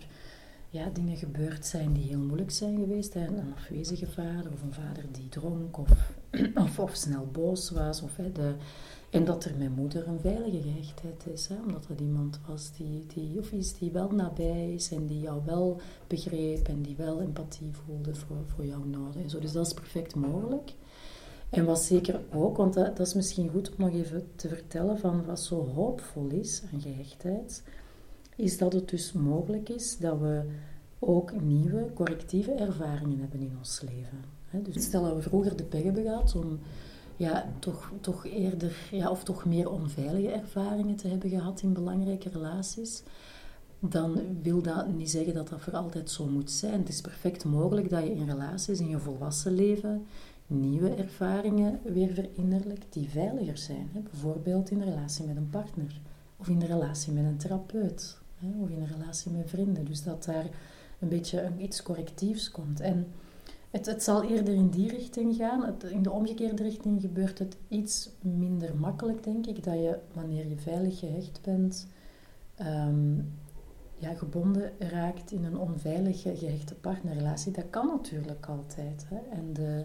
[0.73, 3.15] ja, dingen gebeurd zijn die heel moeilijk zijn geweest.
[3.15, 3.27] Hè.
[3.27, 6.13] Een afwezige vader of een vader die dronk of,
[6.65, 8.03] of, of snel boos was.
[8.03, 8.55] Of, hè, de,
[9.11, 11.47] en dat er met moeder een veilige gehechtheid is.
[11.47, 15.43] Hè, omdat er iemand was die, die, of die wel nabij is en die jou
[15.45, 19.23] wel begreep en die wel empathie voelde voor, voor jouw noden.
[19.23, 19.39] En zo.
[19.39, 20.75] Dus dat is perfect mogelijk.
[21.51, 24.99] En wat zeker ook, want dat, dat, is misschien goed om nog even te vertellen
[24.99, 27.63] van wat zo hoopvol is aan gehechtheid,
[28.43, 30.43] is dat het dus mogelijk is dat we
[30.99, 34.25] ook nieuwe correctieve ervaringen hebben in ons leven.
[34.73, 36.59] Dus stel dat we vroeger de pech hebben gehad om
[37.17, 42.29] ja, toch, toch eerder, ja, of toch meer onveilige ervaringen te hebben gehad in belangrijke
[42.29, 43.03] relaties,
[43.79, 46.79] dan wil dat niet zeggen dat dat voor altijd zo moet zijn.
[46.79, 50.07] Het is perfect mogelijk dat je in relaties, in je volwassen leven,
[50.47, 53.91] nieuwe ervaringen weer verinnerlijkt die veiliger zijn.
[53.93, 56.01] Bijvoorbeeld in relatie met een partner
[56.37, 58.21] of in de relatie met een therapeut
[58.61, 59.85] of in een relatie met vrienden.
[59.85, 60.47] Dus dat daar
[60.99, 62.81] een beetje iets correctiefs komt.
[62.81, 63.07] En
[63.71, 65.75] Het, het zal eerder in die richting gaan.
[65.91, 69.65] In de omgekeerde richting gebeurt het iets minder makkelijk, denk ik.
[69.65, 71.87] Dat je, wanneer je veilig gehecht bent,
[72.55, 73.15] ehm,
[73.99, 77.53] ja, gebonden raakt in een onveilige gehechte partnerrelatie.
[77.53, 79.07] Dat kan natuurlijk altijd.
[79.09, 79.19] Hè?
[79.37, 79.85] En de,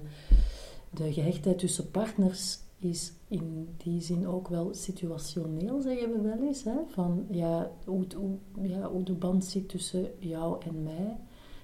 [0.90, 6.64] de gehechtheid tussen partners is in die zin ook wel situationeel, zeggen we wel eens.
[6.64, 6.78] Hè?
[6.88, 11.18] Van, ja, hoe, hoe, ja, hoe de band zit tussen jou en mij,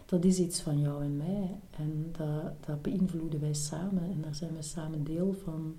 [0.06, 1.60] dat is iets van jou en mij.
[1.78, 5.76] En dat, dat beïnvloeden wij samen en daar zijn wij samen deel van.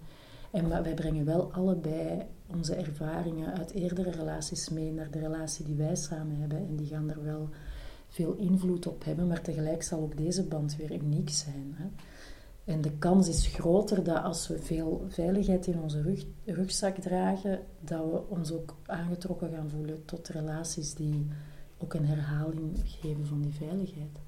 [0.50, 5.74] En wij brengen wel allebei onze ervaringen uit eerdere relaties mee naar de relatie die
[5.74, 6.58] wij samen hebben.
[6.58, 7.48] En die gaan er wel
[8.08, 11.74] veel invloed op hebben, maar tegelijk zal ook deze band weer uniek zijn.
[11.74, 11.84] Hè?
[12.64, 17.60] En de kans is groter dat als we veel veiligheid in onze rug, rugzak dragen,
[17.80, 21.26] dat we ons ook aangetrokken gaan voelen tot relaties die
[21.78, 24.20] ook een herhaling geven van die veiligheid.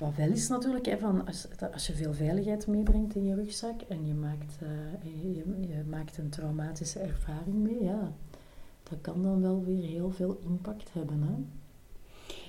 [0.00, 3.80] Wat wel is natuurlijk, hè, van als, als je veel veiligheid meebrengt in je rugzak
[3.80, 4.58] en je maakt,
[5.02, 5.32] je,
[5.68, 8.12] je, maakt een traumatische ervaring mee, ja,
[8.82, 11.22] dat kan dan wel weer heel veel impact hebben.
[11.22, 11.34] Hè?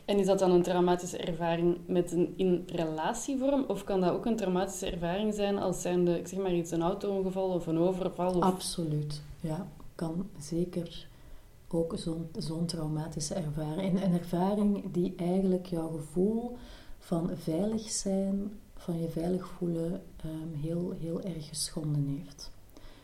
[0.06, 3.66] En is dat dan een traumatische ervaring met een in relatievorm?
[3.68, 7.50] Of kan dat ook een traumatische ervaring zijn als zijnde, zeg maar iets, een auto-ongeval
[7.50, 8.34] of een overval?
[8.34, 8.44] Of...
[8.44, 9.68] Absoluut, ja.
[9.96, 11.08] Kan zeker
[11.68, 14.02] ook zo'n zo'n traumatische ervaring.
[14.02, 16.58] Een, een ervaring die eigenlijk jouw gevoel
[17.00, 22.52] van veilig zijn, van je veilig voelen, um, heel, heel erg geschonden heeft.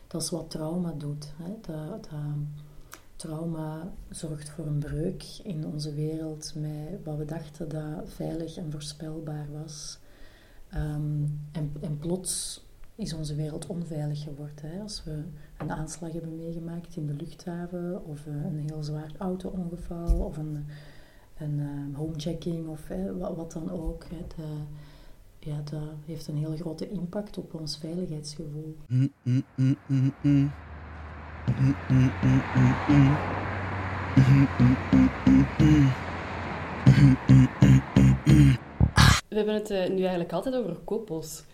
[0.06, 1.32] Dat is wat trauma doet.
[1.36, 1.52] Hè?
[1.60, 2.08] Dat, dat,
[3.22, 8.70] trauma zorgt voor een breuk in onze wereld met wat we dachten dat veilig en
[8.70, 9.98] voorspelbaar was.
[10.74, 14.70] Um, en, en plots is onze wereld onveilig geworden.
[14.70, 14.80] Hè?
[14.80, 15.22] Als we
[15.58, 20.66] een aanslag hebben meegemaakt in de luchthaven, of een heel zwaar auto-ongeval, of een,
[21.38, 24.04] een um, homechecking, of hè, wat, wat, dan ook.
[24.04, 24.26] Hè?
[24.36, 24.46] De,
[25.38, 28.76] ja, dat heeft een heel grote impact op ons veiligheidsgevoel.
[28.86, 29.44] Mm, mm,
[30.22, 30.52] mm,
[39.28, 41.44] we hebben het uh, nu eigenlijk altijd over koppels.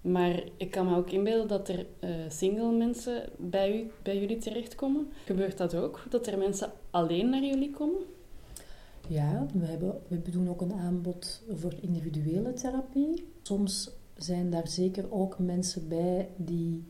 [0.00, 4.38] Maar ik kan me ook inbeelden dat er uh, single mensen bij, u, bij jullie
[4.38, 5.08] terechtkomen.
[5.24, 6.06] Gebeurt dat ook?
[6.10, 8.00] Dat er mensen alleen naar jullie komen?
[9.08, 13.24] Ja, we, hebben, we doen ook een aanbod voor individuele therapie.
[13.42, 16.84] Soms zijn daar zeker ook mensen bij die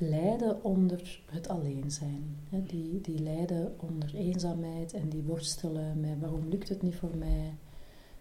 [0.00, 2.36] lijden onder het alleen zijn.
[2.48, 7.54] Die, die lijden onder eenzaamheid en die worstelen met waarom lukt het niet voor mij?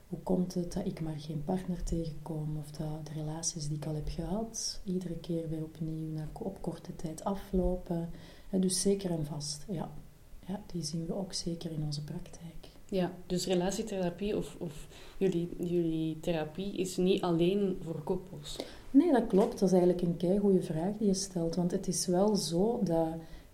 [0.08, 3.86] Hoe komt het dat ik maar geen partner tegenkom of dat de relaties die ik
[3.86, 8.10] al heb gehad iedere keer weer opnieuw naar, op korte tijd aflopen?
[8.52, 9.92] Dus zeker en vast, ja.
[10.48, 10.64] ja.
[10.66, 12.68] Die zien we ook zeker in onze praktijk.
[12.86, 14.88] Ja, dus relatietherapie of, of
[15.18, 18.56] jullie, jullie therapie is niet alleen voor koppels?
[18.92, 19.60] Nee, dat klopt.
[19.60, 21.56] Dat is eigenlijk een kei goede vraag die je stelt.
[21.56, 23.08] Want het is wel zo dat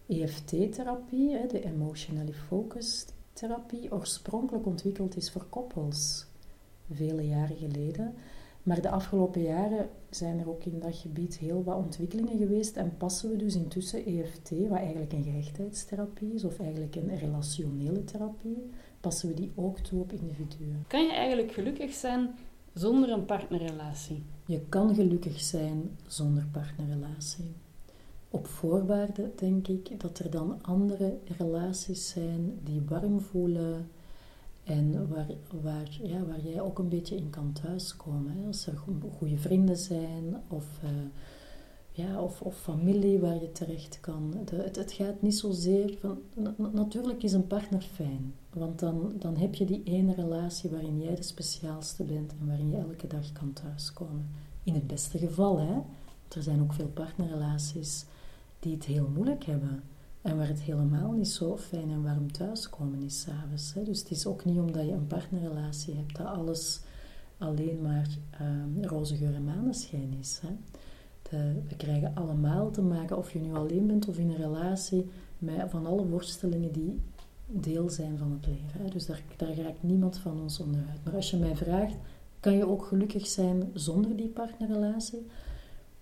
[0.08, 6.26] EFT-therapie, de Emotionally Focused therapie, oorspronkelijk ontwikkeld is voor koppels.
[6.92, 8.14] Vele jaren geleden.
[8.64, 12.98] Maar de afgelopen jaren zijn er ook in dat gebied heel wat ontwikkelingen geweest en
[12.98, 18.70] passen we dus intussen EFT, wat eigenlijk een gerechtheidstherapie is, of eigenlijk een relationele therapie,
[19.00, 20.86] passen we die ook toe op individuen.
[20.88, 22.36] Kan je eigenlijk gelukkig zijn
[22.76, 24.24] zonder een partnerrelatie?
[24.46, 27.56] Je kan gelukkig zijn zonder partnerrelatie.
[28.30, 33.90] Op voorwaarde denk ik dat er dan andere relaties zijn die warm voelen
[34.64, 35.28] en waar,
[35.62, 38.46] waar, ja, waar jij ook een beetje in kan thuiskomen.
[38.48, 38.78] Als er
[39.18, 40.90] goede vrienden zijn of, uh,
[41.96, 44.34] ja, of, of familie waar je terecht kan.
[44.46, 46.18] De, het, het, gaat niet zozeer van.
[46.74, 51.16] Natuurlijk is een partner fijn, want dan, dan heb je die ene relatie waarin jij
[51.16, 54.30] de speciaalste bent en waarin je elke dag kan thuiskomen.
[54.64, 55.74] In het beste geval, hè.
[55.74, 58.06] Want er zijn ook veel partnerrelaties
[58.60, 59.84] die het heel moeilijk hebben.
[60.22, 63.74] En waar het helemaal niet zo fijn en warm thuiskomen is s'avonds.
[63.74, 66.80] Dus het is ook niet omdat je een partnerrelatie hebt dat alles
[67.38, 68.08] alleen maar
[68.42, 70.40] um, roze geur en maneschijn is.
[70.42, 70.56] Hè?
[71.36, 75.10] De, we krijgen allemaal te maken, of je nu alleen bent of in een relatie,
[75.38, 77.02] met van alle worstelingen die
[77.48, 78.82] deel zijn van het leven.
[78.84, 78.90] Hè?
[78.90, 81.04] Dus daar, daar raakt niemand van ons onderuit.
[81.04, 81.96] Maar als je mij vraagt,
[82.40, 85.28] kan je ook gelukkig zijn zonder die partnerrelatie?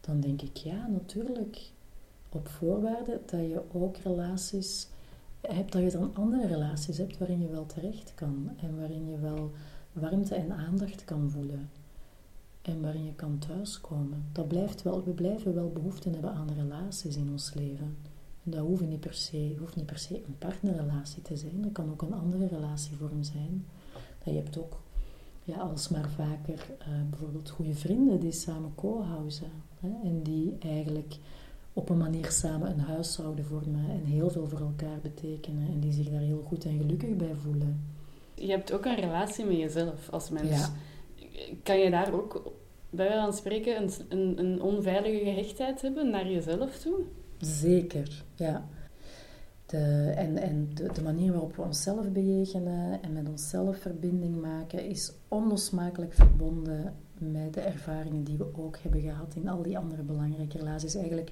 [0.01, 1.71] Dan denk ik ja, natuurlijk.
[2.29, 4.87] Op voorwaarde dat je ook relaties
[5.41, 9.19] hebt, dat je dan andere relaties hebt waarin je wel terecht kan en waarin je
[9.19, 9.51] wel
[9.93, 11.69] warmte en aandacht kan voelen
[12.63, 14.25] en waarin je kan thuiskomen.
[14.31, 17.97] Dat blijft wel, we blijven wel behoefte hebben aan relaties in ons leven.
[18.43, 21.61] En dat hoeft niet per se, hoeft niet per se een partnerrelatie te zijn.
[21.61, 23.65] Dat kan ook een andere relatievorm zijn.
[23.93, 24.81] Dat je hebt ook
[25.43, 29.51] ja, alsmaar vaker uh, bijvoorbeeld goede vrienden die samen co-housen.
[30.03, 31.15] En die eigenlijk
[31.73, 35.67] op een manier samen een huishouden vormen en heel veel voor elkaar betekenen.
[35.67, 37.81] En die zich daar heel goed en gelukkig bij voelen.
[38.33, 40.69] Je hebt ook een relatie met jezelf als mens.
[41.63, 42.53] Kan je daar ook
[42.89, 46.99] bij wijze van spreken een, een, een onveilige gehechtheid hebben naar jezelf toe?
[47.37, 48.65] Zeker, ja.
[49.65, 55.13] De, en en de, manier waarop we onszelf bejegenen en met onszelf verbinding maken is
[55.27, 60.57] onlosmakelijk verbonden met de ervaringen die we ook hebben gehad in al die andere belangrijke
[60.57, 60.95] relaties.
[60.95, 61.31] Eigenlijk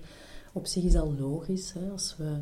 [0.54, 1.74] op zich is dat logisch.
[1.74, 1.90] Hè?
[1.92, 2.40] Als, we,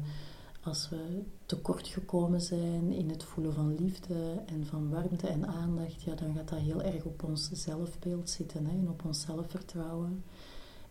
[0.69, 6.01] als we tekort gekomen zijn in het voelen van liefde en van warmte en aandacht,
[6.01, 8.71] ja, dan gaat dat heel erg op ons zelfbeeld zitten hè?
[8.71, 10.23] en op ons zelfvertrouwen.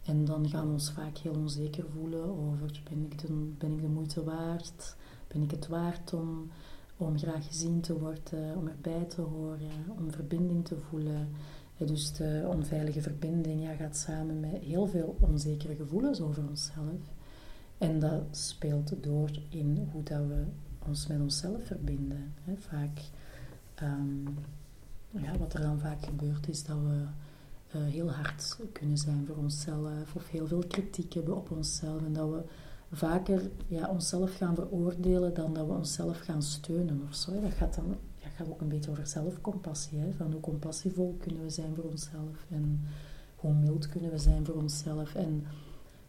[0.04, 3.80] En dan gaan we ons vaak heel onzeker voelen over ben ik de, ben ik
[3.80, 4.96] de moeite waard?
[5.28, 6.50] Ben ik het waard om,
[6.96, 11.28] om graag gezien te worden, om erbij te horen, om verbinding te voelen?
[11.76, 17.17] dus de onveilige verbinding ja, gaat samen met heel veel onzekere gevoelens over onszelf.
[17.78, 20.44] En dat speelt door in hoe dat we
[20.86, 22.34] ons met onszelf verbinden.
[22.56, 23.00] vaak,
[23.82, 24.38] um,
[25.10, 27.04] ja, wat er dan vaak gebeurt, is dat we
[27.76, 32.12] uh, heel hard kunnen zijn voor onszelf of heel veel kritiek hebben op onszelf en
[32.12, 32.42] dat we
[32.92, 37.40] vaker ja, onszelf gaan veroordelen dan dat we onszelf gaan steunen of zo.
[37.40, 40.12] Dat gaat dan dat gaat ook een beetje over zelfcompassie, hè?
[40.12, 42.80] van hoe compassievol kunnen we zijn voor onszelf en
[43.36, 45.14] hoe mild kunnen we zijn voor onszelf.
[45.14, 45.44] En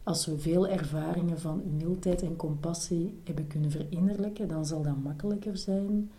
[0.02, 5.56] als we veel ervaringen van mildheid en compassie hebben kunnen verinnerlijken, dan zal dat makkelijker
[5.56, 6.10] zijn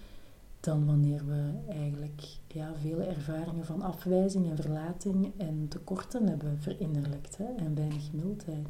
[0.61, 7.37] dan wanneer we eigenlijk ja, veel ervaringen van afwijzing en verlating en tekorten hebben verinnerlijkt
[7.37, 8.67] hè, en weinig mildheid.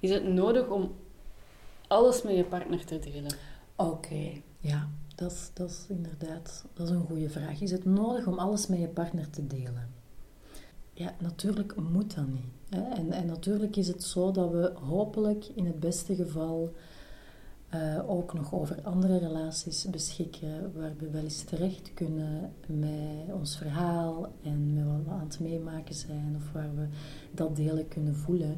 [0.00, 0.94] Is het nodig om
[1.88, 3.32] alles met je partner te delen?
[3.76, 7.60] Oké, ja, dat, dat is inderdaad dat is een goede vraag.
[7.60, 9.90] Is het nodig om alles met je partner te delen?
[10.92, 12.52] Ja, natuurlijk moet dat niet.
[12.68, 12.82] Hè?
[12.82, 16.72] En, en natuurlijk is het zo dat we hopelijk in het beste geval
[17.74, 23.56] uh, ook nog over andere relaties beschikken waar we wel eens terecht kunnen met ons
[23.56, 26.86] verhaal en met wat we aan het meemaken zijn of waar we
[27.30, 28.56] dat delen kunnen voelen.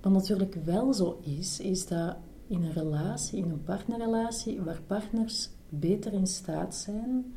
[0.00, 5.50] Wat natuurlijk wel zo is, is dat in een relatie, in een partnerrelatie, waar partners
[5.68, 7.34] beter in staat zijn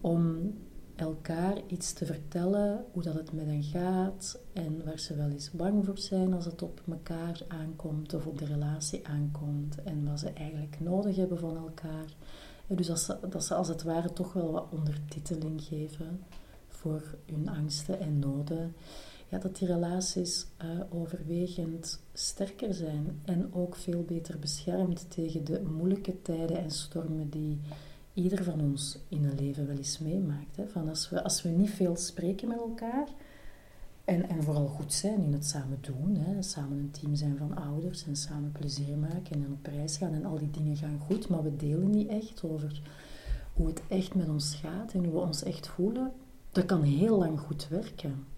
[0.00, 0.54] om
[1.00, 5.50] elkaar iets te vertellen, hoe dat het met hen gaat en waar ze wel eens
[5.50, 10.20] bang voor zijn als het op elkaar aankomt of op de relatie aankomt en wat
[10.20, 12.14] ze eigenlijk nodig hebben van elkaar.
[12.66, 16.20] En dus dat ze, dat ze als het ware toch wel wat ondertiteling geven
[16.68, 18.74] voor hun angsten en noden.
[19.30, 25.62] Ja, dat die relaties uh, overwegend sterker zijn en ook veel beter beschermd tegen de
[25.62, 27.60] moeilijke tijden en stormen die
[28.14, 30.56] ieder van ons in een leven wel eens meemaakt.
[30.56, 30.68] Hè?
[30.68, 33.08] Van als, we, als we niet veel spreken met elkaar
[34.04, 36.42] en, en vooral goed zijn in het samen doen, hè?
[36.42, 40.24] samen een team zijn van ouders en samen plezier maken en op reis gaan en
[40.24, 42.82] al die dingen gaan goed, maar we delen niet echt over
[43.52, 46.12] hoe het echt met ons gaat en hoe we ons echt voelen,
[46.50, 48.29] dat kan heel lang goed werken.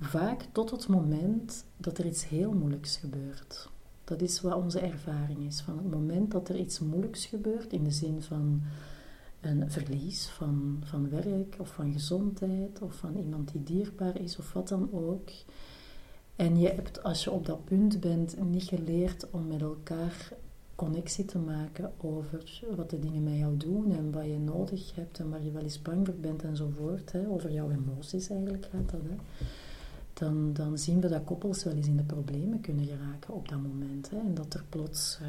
[0.00, 3.68] Vaak tot het moment dat er iets heel moeilijks gebeurt.
[4.04, 5.60] Dat is wat onze ervaring is.
[5.60, 8.62] Van het moment dat er iets moeilijks gebeurt, in de zin van
[9.40, 14.52] een verlies van, van werk of van gezondheid of van iemand die dierbaar is of
[14.52, 15.30] wat dan ook.
[16.36, 20.32] En je hebt, als je op dat punt bent, niet geleerd om met elkaar
[20.74, 25.18] connectie te maken over wat de dingen met jou doen en wat je nodig hebt
[25.18, 27.12] en waar je wel eens bang voor bent enzovoort.
[27.12, 27.28] Hè.
[27.28, 29.00] Over jouw emoties eigenlijk gaat dat.
[29.02, 29.44] Hè
[30.18, 33.62] dan, dan zien we dat koppels wel eens in de problemen kunnen geraken op dat
[33.62, 34.10] moment.
[34.10, 34.18] Hè.
[34.18, 35.28] En dat er plots uh,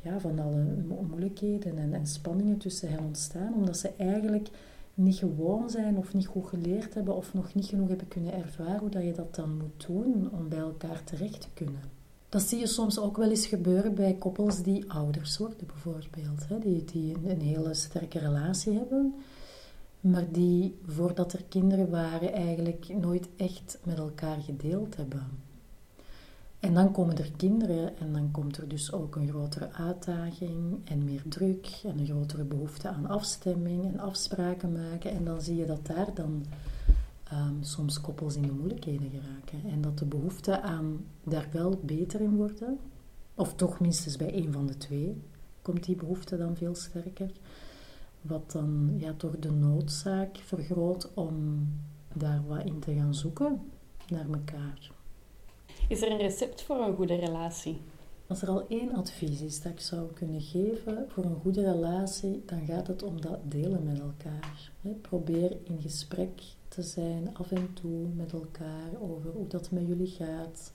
[0.00, 0.64] ja, van alle
[1.08, 4.48] moeilijkheden en, en spanningen tussen hen ontstaan, omdat ze eigenlijk
[4.94, 8.78] niet gewoon zijn of niet goed geleerd hebben of nog niet genoeg hebben kunnen ervaren
[8.78, 11.80] hoe dat je dat dan moet doen om bij elkaar terecht te kunnen.
[12.28, 16.48] Dat zie je soms ook wel eens gebeuren bij koppels die ouders worden, bijvoorbeeld.
[16.48, 19.14] Hè, die, die een hele sterke relatie hebben
[20.00, 25.26] maar die voordat er kinderen waren eigenlijk nooit echt met elkaar gedeeld hebben.
[26.60, 31.04] En dan komen er kinderen en dan komt er dus ook een grotere uitdaging en
[31.04, 35.10] meer druk en een grotere behoefte aan afstemming en afspraken maken.
[35.10, 36.44] En dan zie je dat daar dan
[37.24, 39.70] ehm, soms koppels in de moeilijkheden geraken.
[39.70, 42.78] En dat de behoefte aan daar wel beter in worden,
[43.34, 45.22] of toch minstens bij een van de twee,
[45.62, 47.30] komt die behoefte dan veel sterker.
[48.20, 51.68] Wat dan ja, toch de noodzaak vergroot om
[52.14, 53.60] daar wat in te gaan zoeken
[54.08, 54.90] naar elkaar.
[55.88, 57.80] Is er een recept voor een goede relatie?
[58.26, 62.42] Als er al één advies is dat ik zou kunnen geven voor een goede relatie,
[62.46, 64.70] dan gaat het om dat delen met elkaar.
[65.00, 70.06] Probeer in gesprek te zijn af en toe met elkaar over hoe dat met jullie
[70.06, 70.72] gaat.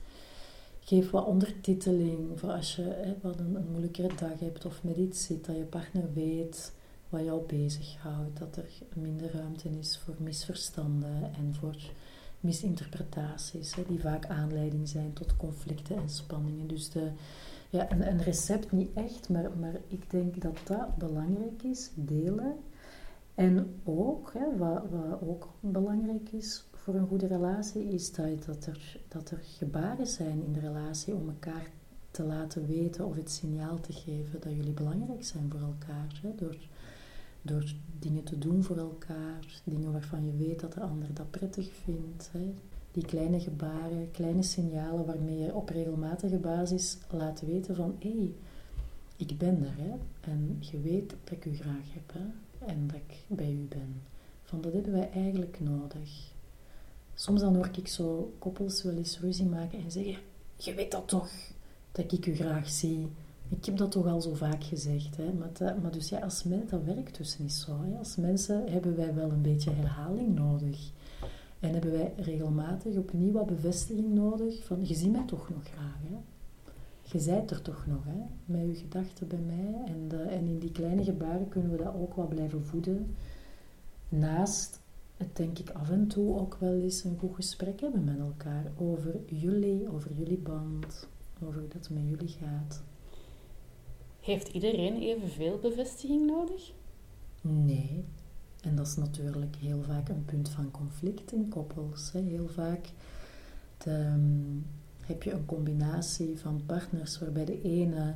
[0.80, 5.24] Geef wat ondertiteling voor als je wat een, een moeilijkere dag hebt of met iets
[5.24, 6.72] zit, dat je partner weet
[7.08, 8.38] wat jou bezighoudt.
[8.38, 11.76] Dat er minder ruimte is voor misverstanden en voor
[12.40, 16.66] misinterpretaties, hè, die vaak aanleiding zijn tot conflicten en spanningen.
[16.66, 17.10] Dus de,
[17.70, 22.56] ja, een, een recept niet echt, maar, maar ik denk dat dat belangrijk is, delen.
[23.34, 28.66] En ook, hè, wat, wat ook belangrijk is voor een goede relatie, is dat, dat,
[28.66, 31.70] er, dat er gebaren zijn in de relatie om elkaar
[32.10, 36.20] te laten weten of het signaal te geven dat jullie belangrijk zijn voor elkaar.
[36.22, 36.56] Hè, door,
[37.46, 41.70] door dingen te doen voor elkaar, dingen waarvan je weet dat de ander dat prettig
[41.84, 42.28] vindt.
[42.32, 42.54] Hè.
[42.92, 48.32] Die kleine gebaren, kleine signalen waarmee je op regelmatige basis laat weten van hé, hey,
[49.16, 49.92] ik ben er hè,
[50.30, 52.24] en je weet dat ik u graag heb hè,
[52.66, 54.02] en dat ik bij u ben.
[54.42, 56.32] Van dat hebben wij eigenlijk nodig.
[57.14, 60.16] Soms dan hoor ik zo koppels wel eens ruzie maken en zeggen,
[60.56, 61.30] je weet dat toch,
[61.92, 63.08] dat ik u graag zie
[63.48, 65.16] ik heb dat toch al zo vaak gezegd.
[65.16, 65.32] Hè?
[65.32, 67.80] Maar, maar dus ja, als dat werkt dus niet zo.
[67.82, 67.98] Hè?
[67.98, 70.90] Als mensen hebben wij wel een beetje herhaling nodig.
[71.60, 75.98] En hebben wij regelmatig opnieuw wat bevestiging nodig van je ziet mij toch nog graag.
[76.02, 76.16] Hè?
[77.02, 78.22] Je zijt er toch nog, hè?
[78.44, 79.74] met je gedachten bij mij.
[79.84, 83.14] En, en in die kleine gebaren kunnen we dat ook wat blijven voeden.
[84.08, 84.80] Naast
[85.16, 88.72] het denk ik af en toe ook wel eens een goed gesprek hebben met elkaar
[88.76, 91.08] over jullie, over jullie band,
[91.42, 92.82] over hoe dat met jullie gaat.
[94.26, 96.72] Heeft iedereen evenveel bevestiging nodig?
[97.40, 98.04] Nee.
[98.60, 102.12] En dat is natuurlijk heel vaak een punt van conflict in koppels.
[102.12, 102.88] Heel vaak
[103.78, 104.58] ehm,
[105.04, 108.14] heb je een combinatie van partners waarbij de ene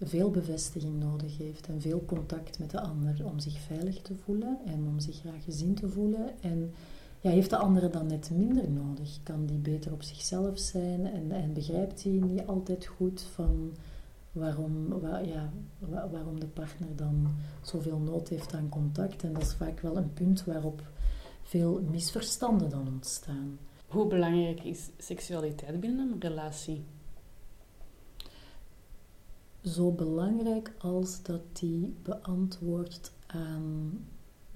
[0.00, 4.58] veel bevestiging nodig heeft en veel contact met de ander om zich veilig te voelen
[4.64, 6.30] en om zich graag gezien te voelen.
[6.40, 6.72] En
[7.20, 9.18] ja, heeft de andere dan net minder nodig?
[9.22, 13.72] Kan die beter op zichzelf zijn en, en begrijpt hij niet altijd goed van
[14.36, 15.52] waarom, ja,
[16.10, 19.22] waarom de partner dan zoveel nood heeft aan contact.
[19.22, 20.82] En dat is vaak wel een punt waarop
[21.42, 23.58] veel misverstanden dan ontstaan.
[23.86, 26.84] Hoe belangrijk is seksualiteit binnen een relatie?
[29.62, 33.98] Zo belangrijk als dat die beantwoordt aan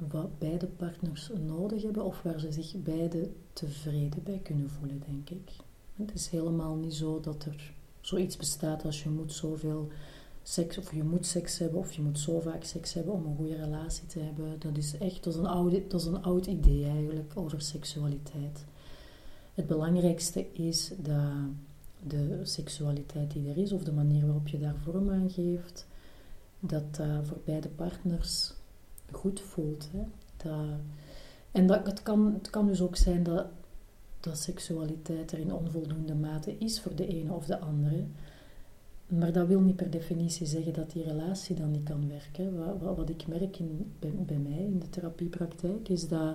[0.09, 5.31] wat beide partners nodig hebben of waar ze zich beide tevreden bij kunnen voelen, denk
[5.31, 5.51] ik.
[5.97, 9.89] Het is helemaal niet zo dat er zoiets bestaat als je moet zoveel
[10.43, 13.37] seks, of je moet seks hebben, of je moet zo vaak seks hebben om een
[13.37, 14.57] goede relatie te hebben.
[14.59, 18.65] Dat is echt, dat is een, oude, dat is een oud idee eigenlijk over seksualiteit.
[19.55, 21.33] Het belangrijkste is dat
[22.07, 25.87] de seksualiteit die er is, of de manier waarop je daar vorm aan geeft,
[26.61, 28.53] dat dat voor beide partners
[29.11, 29.89] goed voelt.
[29.93, 30.03] Hè?
[30.37, 30.79] Dat,
[31.51, 33.47] en dat, het, kan, het kan dus ook zijn dat
[34.21, 38.05] dat seksualiteit er in onvoldoende mate is voor de ene of de andere.
[39.07, 42.79] Maar dat wil niet per definitie zeggen dat die relatie dan niet kan werken.
[42.81, 43.93] Wat, wat, ik merk in,
[44.27, 46.35] bij, mij in de therapiepraktijk is dat,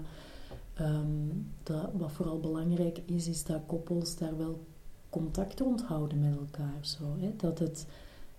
[0.73, 1.27] ehm,
[1.63, 4.63] dat wat vooral belangrijk is, is dat koppels daar wel
[5.09, 6.77] contact onthouden met elkaar.
[6.81, 7.33] Zo, hè?
[7.38, 7.86] Dat het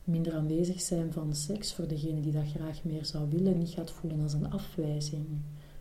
[0.04, 3.90] minder aanwezig zijn van seks voor degene die dat graag meer zou willen, niet gaat
[3.90, 5.26] voelen als een afwijzing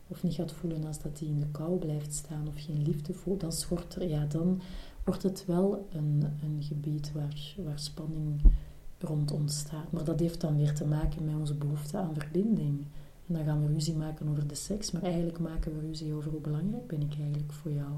[0.08, 3.14] of niet gaat voelen als dat hij in de kou blijft staan of geen liefde
[3.14, 4.62] voelt, dan, schort er, ja, dan
[5.04, 8.42] wordt het wel een, een gebied waar, waar spanning
[9.00, 9.92] rond ontstaat.
[9.92, 12.86] Maar dat heeft dan weer te maken met onze behoefte aan verbinding.
[13.28, 16.32] En dan gaan we ruzie maken over de seks, maar eigenlijk maken we ruzie over
[16.32, 17.92] hoe belangrijk ben ik eigenlijk voor jou.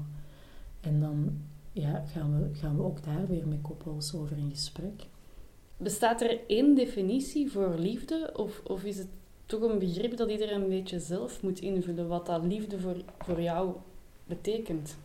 [0.80, 1.38] En dan
[1.72, 5.06] ja, gaan, we, gaan we ook daar weer met koppels over in gesprek.
[5.76, 9.08] Bestaat er één definitie voor liefde of, of is het
[9.48, 13.42] toch een begrip dat iedereen een beetje zelf moet invullen, wat dat liefde voor, voor
[13.42, 13.74] jou
[14.26, 14.96] betekent.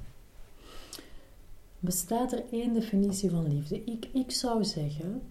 [1.80, 3.84] Bestaat er één definitie van liefde?
[3.84, 5.22] Ik, ik zou zeggen,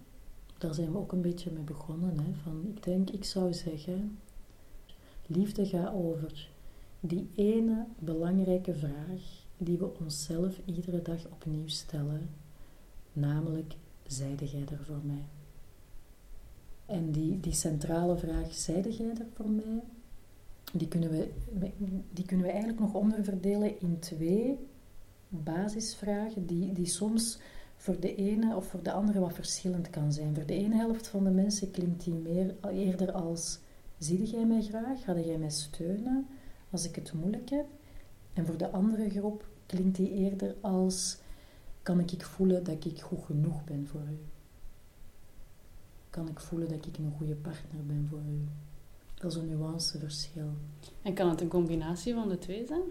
[0.58, 4.18] daar zijn we ook een beetje mee begonnen, hè, van, ik denk, ik zou zeggen,
[5.26, 6.48] liefde gaat over
[7.00, 9.20] die ene belangrijke vraag
[9.56, 12.30] die we onszelf iedere dag opnieuw stellen,
[13.12, 13.74] namelijk,
[14.06, 15.24] zijde jij er voor mij?
[16.92, 19.82] En die, die centrale vraag, zeide jij er voor mij?
[20.72, 21.28] Die kunnen, we,
[22.12, 24.58] die kunnen we eigenlijk nog onderverdelen in twee
[25.28, 27.38] basisvragen, die, die soms
[27.76, 30.34] voor de ene of voor de andere wat verschillend kan zijn.
[30.34, 33.58] Voor de ene helft van de mensen klinkt die meer, eerder als:
[33.98, 35.04] Zie jij mij graag?
[35.04, 36.26] Ga jij mij steunen
[36.70, 37.66] als ik het moeilijk heb?
[38.32, 41.18] En voor de andere groep klinkt die eerder als:
[41.82, 44.31] kan ik voelen dat ik goed genoeg ben voor u?
[46.12, 48.48] Kan ik voelen dat ik een goede partner ben voor u?
[49.14, 50.50] Dat is een nuanceverschil.
[51.02, 52.82] En kan het een combinatie van de twee zijn?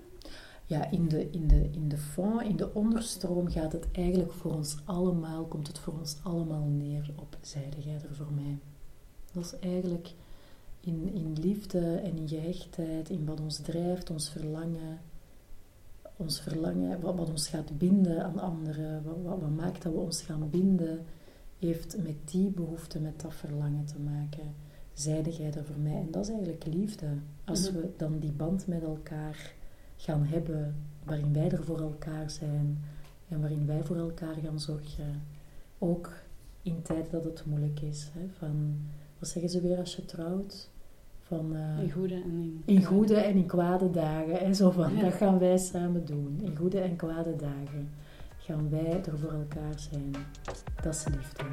[0.66, 4.54] Ja, in de, in, de, in de fond, in de onderstroom gaat het eigenlijk voor
[4.54, 8.58] ons allemaal, komt het voor ons allemaal neer op zijde jij er voor mij.
[9.32, 10.14] Dat is eigenlijk
[10.80, 15.00] in, in liefde en in gehechtheid, in wat ons drijft, ons verlangen,
[16.16, 20.00] ons verlangen, wat, wat ons gaat binden aan anderen, wat, wat, wat, maakt dat we
[20.00, 21.06] ons gaan binden,
[21.68, 24.54] heeft met die behoefte, met dat verlangen te maken.
[24.94, 25.96] Zijde jij er voor mij?
[25.96, 27.08] En dat is eigenlijk liefde.
[27.46, 29.54] Als we dan die band met elkaar
[29.98, 32.84] gaan hebben, waarin wij er voor elkaar zijn
[33.28, 35.22] en waarin wij voor elkaar gaan zorgen.
[35.78, 36.14] Ook
[36.62, 38.10] in tijden dat het moeilijk is.
[38.14, 38.78] Hè, van,
[39.20, 40.70] wat zeggen ze weer als je trouwt?
[41.20, 44.40] Van, uh, in goede en in, in goede en in kwade dagen.
[44.40, 46.40] En zo van, dat gaan wij samen doen.
[46.42, 47.90] In goede en kwade dagen
[48.46, 50.16] gaan wij er voor elkaar zijn.
[50.84, 51.44] Dat is liefde.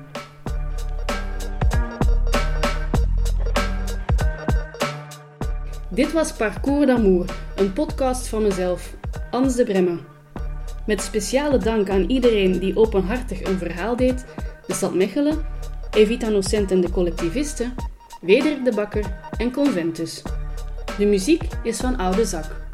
[5.90, 7.24] Dit was Parcours d'Amour,
[7.56, 8.94] een podcast van mezelf,
[9.30, 9.98] Ans de Bremme.
[10.86, 14.24] Met speciale dank aan iedereen die openhartig een verhaal deed,
[14.66, 15.46] de stad Mechelen,
[15.90, 17.74] Evita Nocent en de collectivisten,
[18.20, 19.04] Wederik de Bakker
[19.36, 20.22] en Conventus.
[20.98, 22.67] De muziek is van Oude Zak.